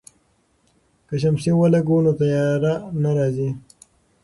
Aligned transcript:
که 1.07 1.15
شمسی 1.21 1.51
ولګوو 1.55 2.03
نو 2.05 2.11
تیاره 2.19 2.73
نه 3.03 3.11
راځي. 3.17 3.49